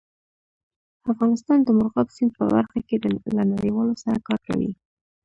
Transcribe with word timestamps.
افغانستان 1.11 1.57
د 1.63 1.67
مورغاب 1.77 2.07
سیند 2.15 2.31
په 2.37 2.43
برخه 2.53 2.79
کې 2.87 2.95
له 3.37 3.43
نړیوالو 3.53 3.93
سره 4.03 4.17
کار 4.27 4.39
کوي. 4.47 4.71